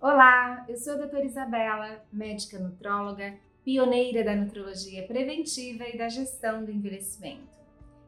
[0.00, 6.64] Olá, eu sou a doutora Isabela, médica nutróloga, pioneira da nutrologia preventiva e da gestão
[6.64, 7.48] do envelhecimento.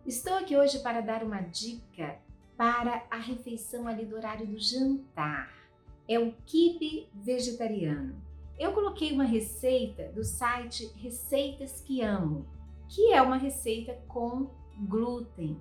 [0.06, 2.16] Estou aqui hoje para dar uma dica
[2.56, 5.52] para a refeição ali do horário do jantar.
[6.08, 8.14] É o quibe vegetariano.
[8.56, 12.46] Eu coloquei uma receita do site Receitas que Amo,
[12.88, 14.48] que é uma receita com
[14.78, 15.58] glúten.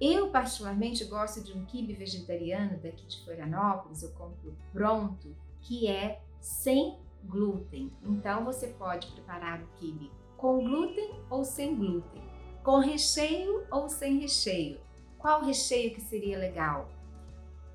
[0.00, 5.32] Eu particularmente gosto de um quibe vegetariano daqui de Florianópolis, eu compro pronto,
[5.62, 7.90] que é sem glúten.
[8.02, 12.20] Então você pode preparar o quibe com glúten ou sem glúten,
[12.64, 14.80] com recheio ou sem recheio.
[15.16, 16.90] Qual recheio que seria legal?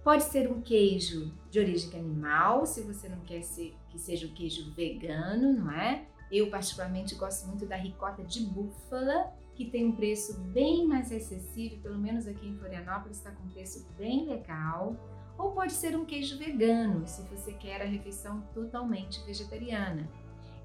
[0.03, 4.33] Pode ser um queijo de origem animal, se você não quer ser, que seja um
[4.33, 6.05] queijo vegano, não é?
[6.29, 11.79] Eu particularmente gosto muito da ricota de búfala, que tem um preço bem mais acessível,
[11.79, 14.95] pelo menos aqui em Florianópolis está com um preço bem legal.
[15.37, 20.09] Ou pode ser um queijo vegano, se você quer a refeição totalmente vegetariana.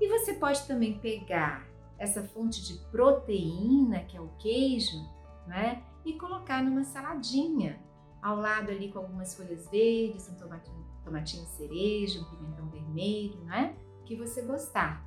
[0.01, 1.67] E você pode também pegar
[1.99, 4.97] essa fonte de proteína, que é o queijo,
[5.45, 5.83] né?
[6.05, 7.81] e colocar numa saladinha,
[8.23, 13.75] ao lado ali com algumas folhas verdes, um tomatinho, tomatinho cereja, um pimentão vermelho, né?
[14.05, 15.05] que você gostar,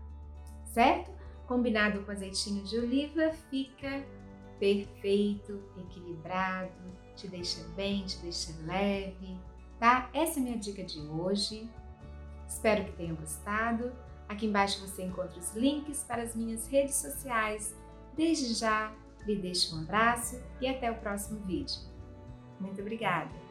[0.65, 1.09] certo?
[1.47, 4.05] Combinado com azeitinho de oliva, fica
[4.59, 6.73] perfeito, equilibrado,
[7.15, 9.39] te deixa bem, te deixa leve,
[9.79, 10.09] tá?
[10.13, 11.69] Essa é minha dica de hoje.
[12.47, 13.91] Espero que tenham gostado.
[14.27, 17.75] Aqui embaixo você encontra os links para as minhas redes sociais.
[18.15, 18.93] Desde já,
[19.25, 21.79] lhe deixo um abraço e até o próximo vídeo.
[22.59, 23.44] Muito obrigada!